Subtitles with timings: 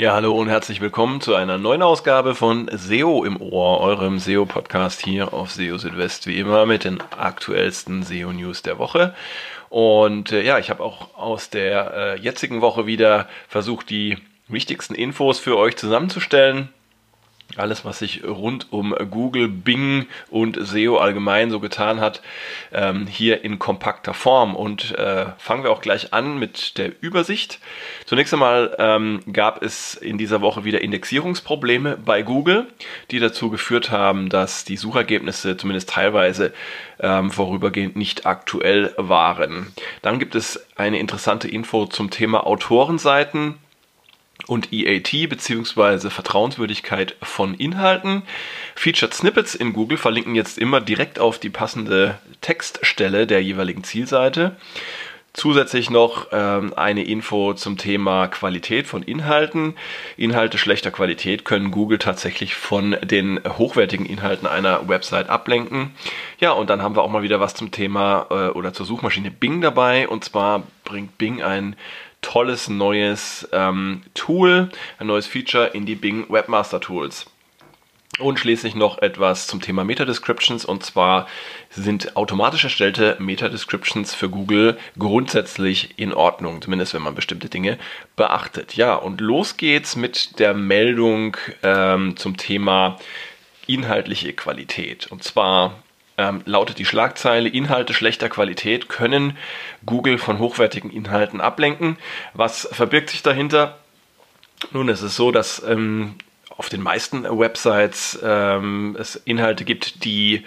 [0.00, 4.98] Ja, hallo und herzlich willkommen zu einer neuen Ausgabe von SEO im Ohr, eurem SEO-Podcast
[5.04, 9.14] hier auf SEO Südwest, wie immer mit den aktuellsten SEO-News der Woche.
[9.68, 14.16] Und äh, ja, ich habe auch aus der äh, jetzigen Woche wieder versucht, die
[14.48, 16.70] wichtigsten Infos für euch zusammenzustellen
[17.56, 22.22] alles, was sich rund um Google, Bing und SEO allgemein so getan hat,
[22.72, 24.54] ähm, hier in kompakter Form.
[24.54, 27.58] Und äh, fangen wir auch gleich an mit der Übersicht.
[28.06, 32.66] Zunächst einmal ähm, gab es in dieser Woche wieder Indexierungsprobleme bei Google,
[33.10, 36.52] die dazu geführt haben, dass die Suchergebnisse zumindest teilweise
[37.00, 39.72] ähm, vorübergehend nicht aktuell waren.
[40.02, 43.56] Dann gibt es eine interessante Info zum Thema Autorenseiten
[44.46, 46.10] und EAT bzw.
[46.10, 48.22] Vertrauenswürdigkeit von Inhalten.
[48.74, 54.56] Featured Snippets in Google verlinken jetzt immer direkt auf die passende Textstelle der jeweiligen Zielseite.
[55.32, 59.76] Zusätzlich noch ähm, eine Info zum Thema Qualität von Inhalten.
[60.16, 65.92] Inhalte schlechter Qualität können Google tatsächlich von den hochwertigen Inhalten einer Website ablenken.
[66.40, 69.30] Ja, und dann haben wir auch mal wieder was zum Thema äh, oder zur Suchmaschine
[69.30, 70.08] Bing dabei.
[70.08, 71.76] Und zwar bringt Bing ein
[72.22, 77.26] tolles neues ähm, Tool, ein neues Feature in die Bing Webmaster Tools.
[78.18, 81.26] Und schließlich noch etwas zum Thema Meta-Descriptions und zwar
[81.70, 87.78] sind automatisch erstellte Meta-Descriptions für Google grundsätzlich in Ordnung, zumindest wenn man bestimmte Dinge
[88.16, 88.76] beachtet.
[88.76, 92.98] Ja, und los geht's mit der Meldung ähm, zum Thema
[93.66, 95.06] inhaltliche Qualität.
[95.06, 95.82] Und zwar
[96.20, 99.38] ähm, lautet die Schlagzeile, Inhalte schlechter Qualität können
[99.86, 101.96] Google von hochwertigen Inhalten ablenken.
[102.34, 103.78] Was verbirgt sich dahinter?
[104.70, 106.16] Nun, es ist so, dass ähm,
[106.50, 110.44] auf den meisten Websites ähm, es Inhalte gibt, die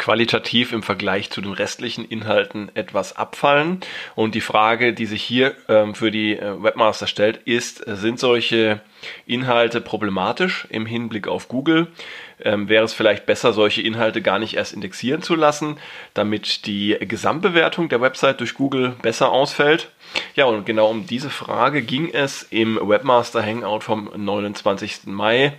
[0.00, 3.80] qualitativ im Vergleich zu den restlichen Inhalten etwas abfallen.
[4.14, 8.80] Und die Frage, die sich hier ähm, für die äh, Webmaster stellt, ist, sind solche
[9.26, 11.88] Inhalte problematisch im Hinblick auf Google?
[12.42, 15.76] Ähm, wäre es vielleicht besser, solche Inhalte gar nicht erst indexieren zu lassen,
[16.14, 19.90] damit die Gesamtbewertung der Website durch Google besser ausfällt?
[20.34, 25.00] Ja, und genau um diese Frage ging es im Webmaster Hangout vom 29.
[25.04, 25.52] Mai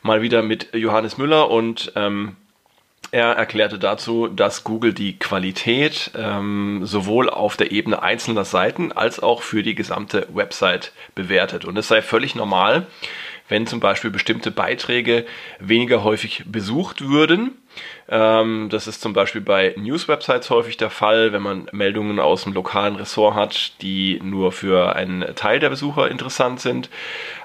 [0.00, 2.36] mal wieder mit Johannes Müller und ähm,
[3.14, 9.20] er erklärte dazu, dass Google die Qualität ähm, sowohl auf der Ebene einzelner Seiten als
[9.20, 11.64] auch für die gesamte Website bewertet.
[11.64, 12.88] Und es sei völlig normal,
[13.48, 15.26] wenn zum Beispiel bestimmte Beiträge
[15.60, 17.52] weniger häufig besucht würden.
[18.08, 22.52] Ähm, das ist zum Beispiel bei News-Websites häufig der Fall, wenn man Meldungen aus dem
[22.52, 26.90] lokalen Ressort hat, die nur für einen Teil der Besucher interessant sind.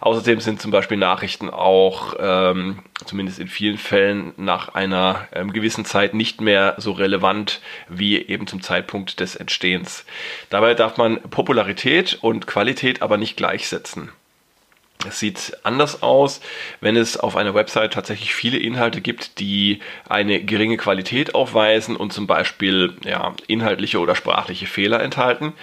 [0.02, 5.86] Außerdem sind zum Beispiel Nachrichten auch, ähm, zumindest in vielen Fällen, nach einer ähm, gewissen
[5.86, 10.06] Zeit nicht mehr so relevant wie eben zum Zeitpunkt des Entstehens.
[10.50, 14.12] Dabei darf man Popularität und Qualität aber nicht gleichsetzen.
[15.08, 16.42] Es sieht anders aus,
[16.82, 19.80] wenn es auf einer Website tatsächlich viele Inhalte gibt, die
[20.10, 25.54] eine geringe Qualität aufweisen und zum Beispiel ja, inhaltliche oder sprachliche Fehler enthalten.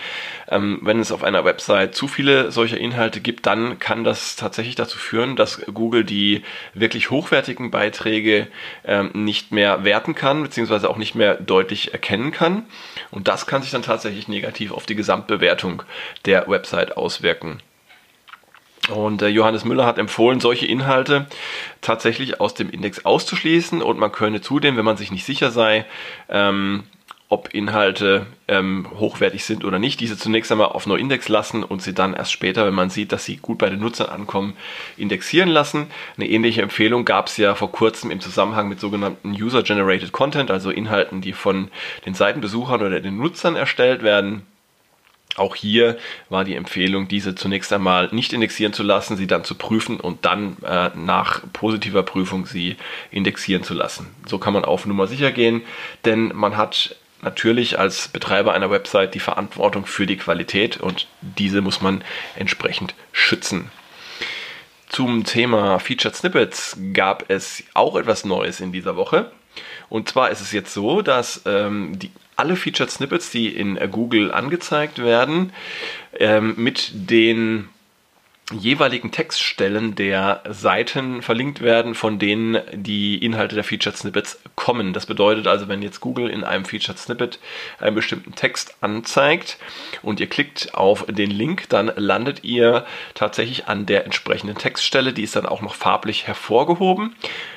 [0.48, 4.74] Ähm, wenn es auf einer Website zu viele solcher Inhalte gibt, dann kann das tatsächlich
[4.74, 6.42] dazu führen, dass Google die
[6.72, 8.46] wirklich hochwertigen Beiträge
[8.86, 12.64] ähm, nicht mehr werten kann, beziehungsweise auch nicht mehr deutlich erkennen kann.
[13.10, 15.82] Und das kann sich dann tatsächlich negativ auf die Gesamtbewertung
[16.24, 17.60] der Website auswirken.
[18.88, 21.26] Und äh, Johannes Müller hat empfohlen, solche Inhalte
[21.80, 25.84] tatsächlich aus dem Index auszuschließen und man könne zudem, wenn man sich nicht sicher sei,
[26.28, 26.84] ähm,
[27.28, 31.92] ob Inhalte ähm, hochwertig sind oder nicht, diese zunächst einmal auf No-Index lassen und sie
[31.92, 34.56] dann erst später, wenn man sieht, dass sie gut bei den Nutzern ankommen,
[34.96, 35.88] indexieren lassen.
[36.16, 40.70] Eine ähnliche Empfehlung gab es ja vor kurzem im Zusammenhang mit sogenannten User-Generated Content, also
[40.70, 41.68] Inhalten, die von
[42.04, 44.42] den Seitenbesuchern oder den Nutzern erstellt werden.
[45.36, 45.98] Auch hier
[46.28, 50.24] war die Empfehlung, diese zunächst einmal nicht indexieren zu lassen, sie dann zu prüfen und
[50.24, 52.76] dann äh, nach positiver Prüfung sie
[53.10, 54.06] indexieren zu lassen.
[54.26, 55.62] So kann man auf Nummer sicher gehen,
[56.04, 61.60] denn man hat natürlich als Betreiber einer Website die Verantwortung für die Qualität und diese
[61.60, 62.02] muss man
[62.36, 63.70] entsprechend schützen.
[64.88, 69.32] Zum Thema Featured Snippets gab es auch etwas Neues in dieser Woche.
[69.88, 74.30] Und zwar ist es jetzt so, dass ähm, die alle Featured Snippets, die in Google
[74.30, 75.52] angezeigt werden,
[76.18, 77.68] ähm, mit den
[78.52, 84.92] jeweiligen Textstellen der Seiten verlinkt werden, von denen die Inhalte der Featured Snippets kommen.
[84.92, 87.40] Das bedeutet also, wenn jetzt Google in einem Featured Snippet
[87.80, 89.58] einen bestimmten Text anzeigt
[90.02, 95.12] und ihr klickt auf den Link, dann landet ihr tatsächlich an der entsprechenden Textstelle.
[95.12, 97.16] Die ist dann auch noch farblich hervorgehoben.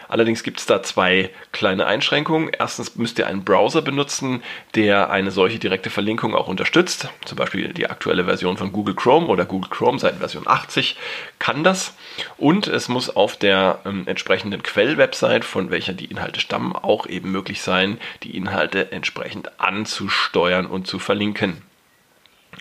[0.09, 2.49] Allerdings gibt es da zwei kleine Einschränkungen.
[2.49, 7.09] Erstens müsst ihr einen Browser benutzen, der eine solche direkte Verlinkung auch unterstützt.
[7.25, 10.97] Zum Beispiel die aktuelle Version von Google Chrome oder Google Chrome seit Version 80
[11.37, 11.95] kann das.
[12.37, 17.31] Und es muss auf der ähm, entsprechenden Quellwebsite, von welcher die Inhalte stammen, auch eben
[17.31, 21.61] möglich sein, die Inhalte entsprechend anzusteuern und zu verlinken.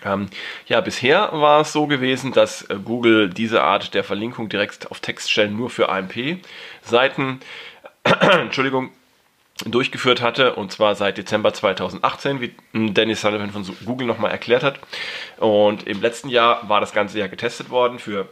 [0.03, 0.29] Ähm,
[0.67, 4.99] ja, bisher war es so gewesen, dass äh, Google diese Art der Verlinkung direkt auf
[4.99, 7.41] Textstellen nur für AMP-Seiten,
[8.21, 8.91] Entschuldigung,
[9.65, 14.79] durchgeführt hatte und zwar seit Dezember 2018, wie Dennis Sullivan von Google nochmal erklärt hat.
[15.37, 18.29] Und im letzten Jahr war das Ganze ja getestet worden für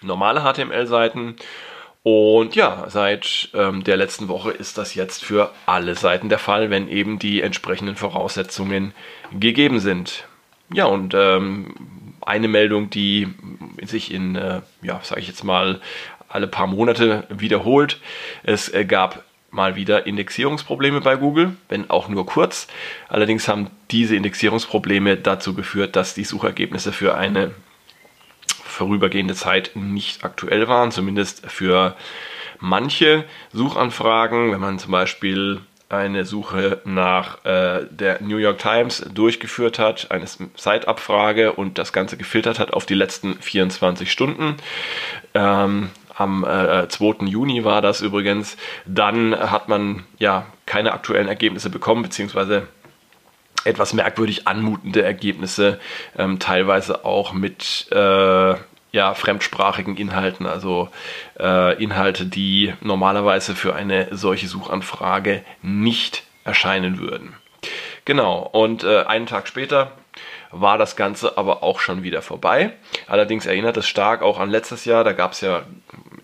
[0.00, 1.36] normale HTML-Seiten.
[2.02, 6.68] Und ja, seit ähm, der letzten Woche ist das jetzt für alle Seiten der Fall,
[6.70, 8.92] wenn eben die entsprechenden Voraussetzungen
[9.38, 10.24] gegeben sind.
[10.72, 11.74] Ja, und ähm,
[12.20, 13.28] eine Meldung, die
[13.82, 15.80] sich in, äh, ja, sage ich jetzt mal,
[16.28, 18.00] alle paar Monate wiederholt.
[18.42, 22.68] Es äh, gab mal wieder Indexierungsprobleme bei Google, wenn auch nur kurz.
[23.08, 27.50] Allerdings haben diese Indexierungsprobleme dazu geführt, dass die Suchergebnisse für eine
[28.64, 31.94] vorübergehende Zeit nicht aktuell waren, zumindest für
[32.58, 35.60] manche Suchanfragen, wenn man zum Beispiel
[35.92, 42.16] eine Suche nach äh, der New York Times durchgeführt hat, eine Zeitabfrage und das Ganze
[42.16, 44.56] gefiltert hat auf die letzten 24 Stunden.
[45.34, 47.26] Ähm, am äh, 2.
[47.26, 48.56] Juni war das übrigens.
[48.86, 52.68] Dann hat man ja keine aktuellen Ergebnisse bekommen, beziehungsweise
[53.64, 55.78] etwas merkwürdig anmutende Ergebnisse,
[56.18, 58.54] ähm, teilweise auch mit äh,
[58.92, 60.88] ja, fremdsprachigen Inhalten, also
[61.40, 67.34] äh, Inhalte, die normalerweise für eine solche Suchanfrage nicht erscheinen würden.
[68.04, 69.92] Genau, und äh, einen Tag später
[70.50, 72.72] war das Ganze aber auch schon wieder vorbei.
[73.06, 75.62] Allerdings erinnert es stark auch an letztes Jahr, da gab es ja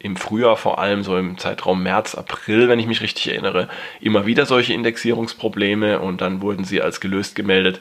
[0.00, 3.68] im Frühjahr, vor allem so im Zeitraum März, April, wenn ich mich richtig erinnere,
[4.00, 7.80] immer wieder solche Indexierungsprobleme und dann wurden sie als gelöst gemeldet,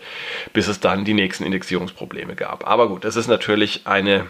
[0.53, 2.65] bis es dann die nächsten Indexierungsprobleme gab.
[2.65, 4.25] Aber gut, es ist natürlich eine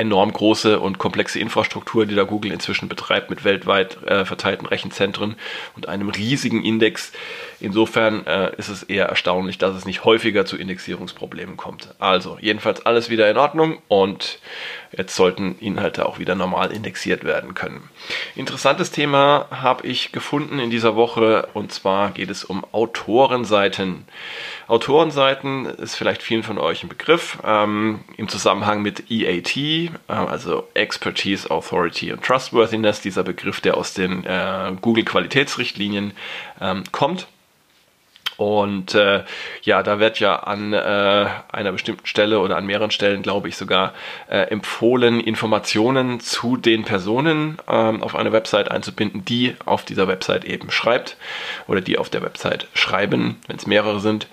[0.00, 5.36] enorm große und komplexe Infrastruktur, die da Google inzwischen betreibt, mit weltweit äh, verteilten Rechenzentren
[5.76, 7.12] und einem riesigen Index.
[7.60, 11.94] Insofern äh, ist es eher erstaunlich, dass es nicht häufiger zu Indexierungsproblemen kommt.
[11.98, 14.38] Also, jedenfalls alles wieder in Ordnung und
[14.96, 17.88] jetzt sollten Inhalte auch wieder normal indexiert werden können.
[18.34, 24.06] Interessantes Thema habe ich gefunden in dieser Woche und zwar geht es um Autorenseiten.
[24.66, 30.68] Autorenseiten ist vielleicht vielen von euch ein Begriff ähm, im Zusammenhang mit EAT, äh, also
[30.74, 36.12] Expertise, Authority und Trustworthiness, dieser Begriff, der aus den äh, Google Qualitätsrichtlinien
[36.60, 37.26] ähm, kommt.
[38.40, 39.24] Und äh,
[39.60, 43.56] ja, da wird ja an äh, einer bestimmten Stelle oder an mehreren Stellen, glaube ich,
[43.56, 43.92] sogar
[44.30, 50.46] äh, empfohlen, Informationen zu den Personen ähm, auf eine Website einzubinden, die auf dieser Website
[50.46, 51.18] eben schreibt
[51.68, 54.26] oder die auf der Website schreiben, wenn es mehrere sind.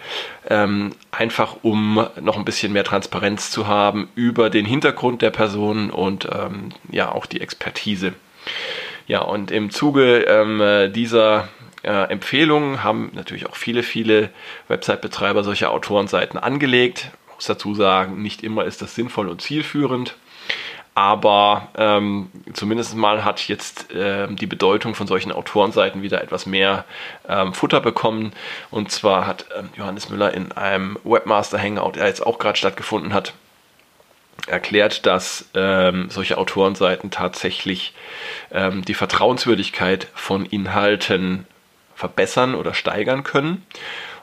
[0.49, 5.89] Ähm, einfach um noch ein bisschen mehr Transparenz zu haben über den Hintergrund der Person
[5.89, 8.13] und ähm, ja auch die Expertise.
[9.05, 11.49] Ja, und im Zuge ähm, dieser
[11.87, 14.29] äh, Empfehlungen haben natürlich auch viele, viele
[14.67, 17.11] Website-Betreiber solche Autorenseiten angelegt.
[17.29, 20.15] Ich muss dazu sagen, nicht immer ist das sinnvoll und zielführend.
[20.95, 26.85] Aber ähm, zumindest mal hat jetzt äh, die Bedeutung von solchen Autorenseiten wieder etwas mehr
[27.29, 28.33] ähm, Futter bekommen.
[28.71, 33.13] Und zwar hat ähm, Johannes Müller in einem Webmaster Hangout, der jetzt auch gerade stattgefunden
[33.13, 33.33] hat,
[34.47, 37.93] erklärt, dass ähm, solche Autorenseiten tatsächlich
[38.51, 41.45] ähm, die Vertrauenswürdigkeit von Inhalten
[41.97, 43.65] verbessern oder steigern können.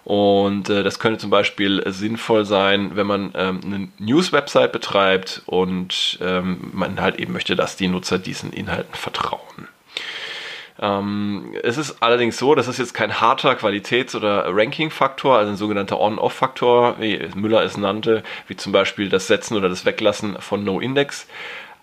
[0.04, 6.18] Und äh, das könnte zum Beispiel sinnvoll sein, wenn man ähm, eine News-Website betreibt und
[6.20, 9.68] ähm, man halt eben möchte, dass die Nutzer diesen Inhalten vertrauen.
[10.78, 15.56] Ähm, es ist allerdings so, das ist jetzt kein harter Qualitäts- oder Ranking-Faktor, also ein
[15.56, 20.64] sogenannter On-Off-Faktor, wie Müller es nannte, wie zum Beispiel das Setzen oder das Weglassen von
[20.64, 21.26] No-Index.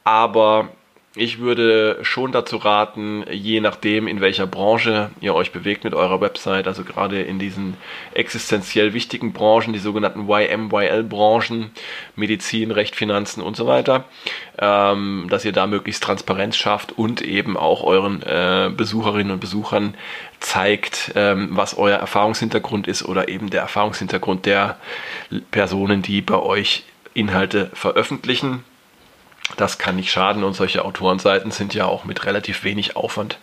[0.03, 0.69] Aber
[1.13, 6.21] ich würde schon dazu raten, je nachdem, in welcher Branche ihr euch bewegt mit eurer
[6.21, 7.75] Website, also gerade in diesen
[8.13, 11.71] existenziell wichtigen Branchen, die sogenannten YMYL-Branchen,
[12.15, 14.05] Medizin, Recht, Finanzen und so weiter,
[14.57, 19.95] ähm, dass ihr da möglichst Transparenz schafft und eben auch euren äh, Besucherinnen und Besuchern
[20.39, 24.77] zeigt, ähm, was euer Erfahrungshintergrund ist oder eben der Erfahrungshintergrund der
[25.51, 28.63] Personen, die bei euch Inhalte veröffentlichen
[29.57, 33.37] das kann nicht schaden und solche Autorenseiten sind ja auch mit relativ wenig Aufwand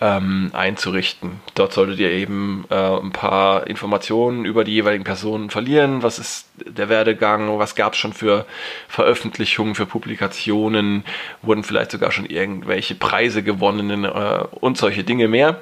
[0.00, 1.40] ähm, einzurichten.
[1.54, 6.02] Dort solltet ihr eben äh, ein paar Informationen über die jeweiligen Personen verlieren.
[6.02, 7.58] Was ist der Werdegang?
[7.58, 8.46] Was gab es schon für
[8.88, 11.04] Veröffentlichungen, für Publikationen?
[11.42, 15.60] Wurden vielleicht sogar schon irgendwelche Preise gewonnen äh, und solche Dinge mehr?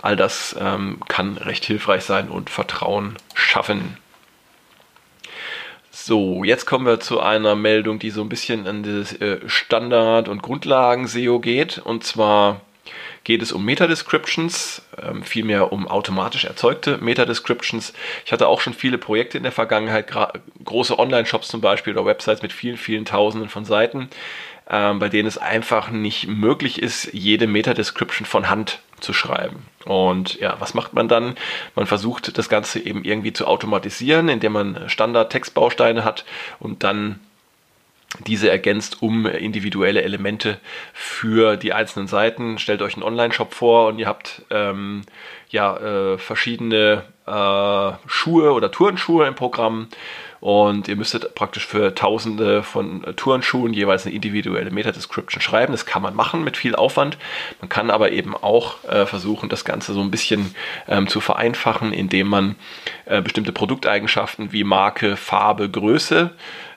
[0.00, 3.96] All das ähm, kann recht hilfreich sein und Vertrauen schaffen.
[6.08, 10.30] So, jetzt kommen wir zu einer Meldung, die so ein bisschen an das äh, Standard-
[10.30, 11.76] und Grundlagen-SEO geht.
[11.76, 12.62] Und zwar
[13.24, 17.92] geht es um Meta-Descriptions, ähm, vielmehr um automatisch erzeugte Meta-Descriptions.
[18.24, 20.10] Ich hatte auch schon viele Projekte in der Vergangenheit,
[20.64, 24.08] große Online-Shops zum Beispiel oder Websites mit vielen, vielen Tausenden von Seiten,
[24.70, 29.66] ähm, bei denen es einfach nicht möglich ist, jede Meta-Description von Hand zu schreiben.
[29.84, 31.36] Und ja, was macht man dann?
[31.74, 36.24] Man versucht das Ganze eben irgendwie zu automatisieren, indem man Standard-Textbausteine hat
[36.58, 37.20] und dann
[38.26, 40.58] diese ergänzt um individuelle Elemente
[40.94, 42.58] für die einzelnen Seiten.
[42.58, 45.02] Stellt euch einen Online-Shop vor und ihr habt ähm,
[45.50, 49.88] ja äh, verschiedene äh, Schuhe oder Turnschuhe im Programm
[50.40, 55.72] und ihr müsstet praktisch für tausende von Turnschuhen jeweils eine individuelle Meta-Description schreiben.
[55.72, 57.18] Das kann man machen mit viel Aufwand.
[57.60, 60.54] Man kann aber eben auch äh, versuchen, das Ganze so ein bisschen
[60.86, 62.54] ähm, zu vereinfachen, indem man
[63.06, 66.30] äh, bestimmte Produkteigenschaften wie Marke, Farbe, Größe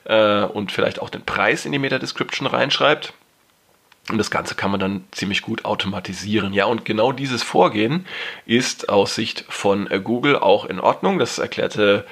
[0.04, 3.12] äh, und vielleicht auch den Preis in die Meta-Description reinschreibt.
[4.10, 6.52] Und das Ganze kann man dann ziemlich gut automatisieren.
[6.52, 8.06] Ja, und genau dieses Vorgehen
[8.46, 11.20] ist aus Sicht von äh, Google auch in Ordnung.
[11.20, 12.04] Das erklärte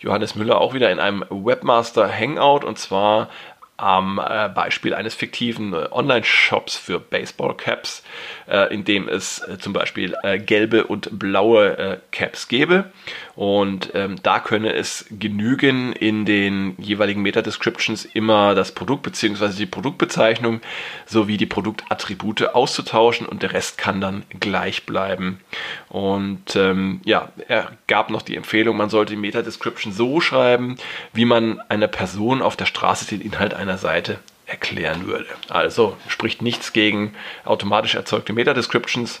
[0.00, 3.28] Johannes Müller auch wieder in einem Webmaster Hangout und zwar
[3.76, 8.02] am äh, Beispiel eines fiktiven äh, Online-Shops für Baseball-Caps,
[8.48, 10.14] äh, in dem es zum Beispiel
[10.44, 12.90] gelbe und blaue Caps gäbe.
[13.34, 19.52] Und ähm, da könne es genügen, in den jeweiligen Meta-Descriptions immer das Produkt bzw.
[19.58, 20.60] die Produktbezeichnung
[21.04, 25.40] sowie die Produktattribute auszutauschen und der Rest kann dann gleich bleiben.
[25.88, 30.76] Und ähm, ja, er gab noch die Empfehlung, man sollte die Meta-Description so schreiben,
[31.12, 35.26] wie man einer Person auf der Straße den Inhalt einer Seite erklären würde.
[35.48, 39.20] Also spricht nichts gegen automatisch erzeugte Meta-Descriptions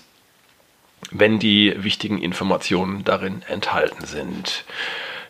[1.10, 4.64] wenn die wichtigen Informationen darin enthalten sind.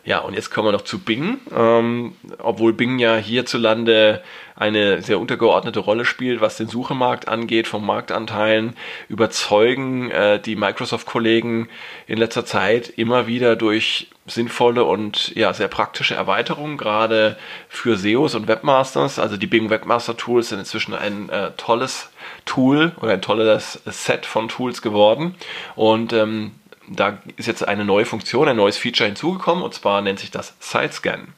[0.07, 1.41] Ja, und jetzt kommen wir noch zu Bing.
[1.53, 4.23] Ähm, obwohl Bing ja hierzulande
[4.55, 8.77] eine sehr untergeordnete Rolle spielt, was den Suchemarkt angeht, vom Marktanteilen,
[9.09, 11.67] überzeugen äh, die Microsoft-Kollegen
[12.07, 17.37] in letzter Zeit immer wieder durch sinnvolle und ja, sehr praktische Erweiterungen, gerade
[17.67, 19.19] für SEOs und Webmasters.
[19.19, 22.11] Also die Bing Webmaster Tools sind inzwischen ein äh, tolles
[22.45, 25.35] Tool oder ein tolles Set von Tools geworden.
[25.75, 26.51] Und ähm,
[26.87, 30.55] da ist jetzt eine neue Funktion, ein neues Feature hinzugekommen und zwar nennt sich das
[30.59, 31.33] Sitescan.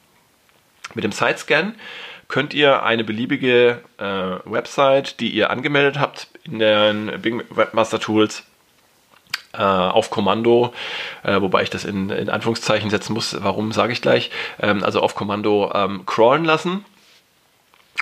[0.93, 1.75] Mit dem Sitescan
[2.27, 4.03] könnt ihr eine beliebige äh,
[4.45, 8.43] Website, die ihr angemeldet habt in den Bing Webmaster Tools,
[9.53, 10.73] äh, auf Kommando,
[11.23, 14.29] äh, wobei ich das in, in, Anführungszeichen setzen muss, warum sage ich gleich,
[14.59, 16.85] ähm, also auf Kommando ähm, crawlen lassen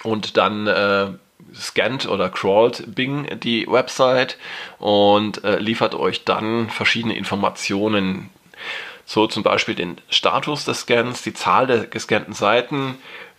[0.03, 1.07] und dann äh,
[1.53, 4.37] scannt oder crawlt Bing die Website
[4.79, 8.29] und äh, liefert euch dann verschiedene Informationen.
[9.05, 12.97] So zum Beispiel den Status des Scans, die Zahl der gescannten Seiten,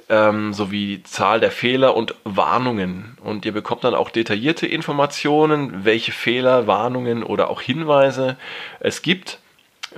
[0.08, 3.18] ähm, sowie die Zahl der Fehler und Warnungen.
[3.22, 8.36] Und ihr bekommt dann auch detaillierte Informationen, welche Fehler, Warnungen oder auch Hinweise
[8.80, 9.38] es gibt.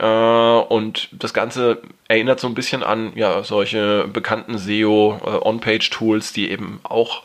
[0.00, 6.50] Äh, und das Ganze erinnert so ein bisschen an ja, solche bekannten SEO äh, die
[6.50, 7.22] eben auch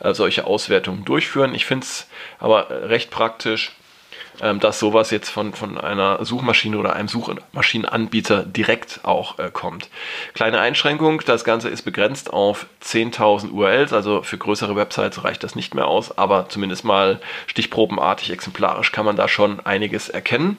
[0.00, 1.54] äh, solche Auswertungen durchführen.
[1.54, 2.06] Ich finde es
[2.38, 3.72] aber recht praktisch,
[4.42, 9.88] ähm, dass sowas jetzt von, von einer Suchmaschine oder einem Suchmaschinenanbieter direkt auch äh, kommt.
[10.34, 15.56] Kleine Einschränkung, das Ganze ist begrenzt auf 10.000 URLs, also für größere Websites reicht das
[15.56, 20.58] nicht mehr aus, aber zumindest mal stichprobenartig, exemplarisch kann man da schon einiges erkennen.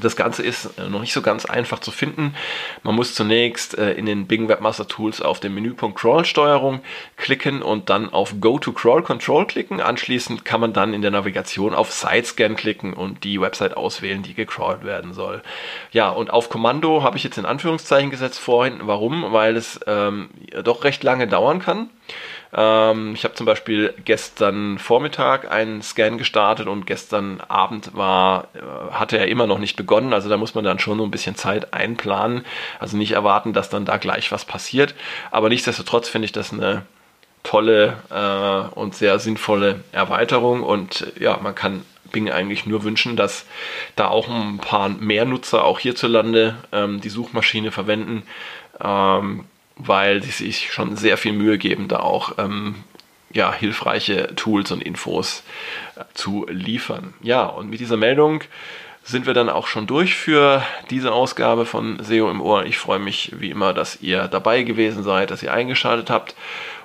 [0.00, 2.34] Das Ganze ist äh, noch nicht so ganz einfach zu finden.
[2.82, 6.80] Man muss zunächst äh, in den Bing Webmaster Tools auf den Menüpunkt Crawl Steuerung
[7.18, 9.80] klicken und dann auf Go to Crawl Control klicken.
[9.82, 14.22] Anschließend kann man dann in der Navigation auf Site Scan klicken und die Website auswählen,
[14.22, 15.42] die gecrawlt werden soll.
[15.90, 18.80] Ja, und auf Kommando habe ich jetzt in Anführungszeichen gesetzt vorhin.
[18.84, 19.32] Warum?
[19.32, 20.30] Weil es ähm,
[20.64, 21.90] doch recht lange dauern kann.
[22.54, 28.92] Ähm, ich habe zum Beispiel gestern Vormittag einen Scan gestartet und gestern Abend war, äh,
[28.92, 30.12] hatte er immer noch nicht begonnen.
[30.12, 32.44] Also da muss man dann schon so ein bisschen Zeit einplanen.
[32.78, 34.94] Also nicht erwarten, dass dann da gleich was passiert.
[35.30, 36.82] Aber nichtsdestotrotz finde ich das eine
[37.42, 40.62] tolle äh, und sehr sinnvolle Erweiterung.
[40.62, 43.46] Und ja, man kann Bing eigentlich nur wünschen, dass
[43.96, 48.24] da auch ein paar mehr Nutzer auch hierzulande ähm, die Suchmaschine verwenden.
[48.80, 49.44] Ähm,
[49.86, 52.76] weil die sich schon sehr viel Mühe geben, da auch ähm,
[53.32, 55.42] ja, hilfreiche Tools und Infos
[55.96, 57.14] äh, zu liefern.
[57.22, 58.42] Ja, und mit dieser Meldung
[59.04, 62.64] sind wir dann auch schon durch für diese Ausgabe von SEO im Ohr.
[62.66, 66.36] Ich freue mich wie immer, dass ihr dabei gewesen seid, dass ihr eingeschaltet habt.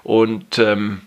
[0.04, 1.02] Und ähm,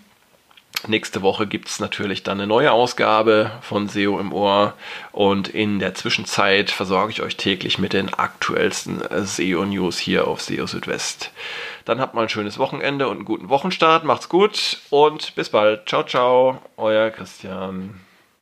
[0.86, 4.74] nächste Woche gibt es natürlich dann eine neue Ausgabe von SEO im Ohr.
[5.10, 10.66] Und in der Zwischenzeit versorge ich euch täglich mit den aktuellsten SEO-News hier auf SEO
[10.66, 11.32] Südwest.
[11.84, 14.04] Dann habt mal ein schönes Wochenende und einen guten Wochenstart.
[14.04, 15.88] Macht's gut und bis bald.
[15.88, 16.62] Ciao, ciao.
[16.76, 18.00] Euer Christian.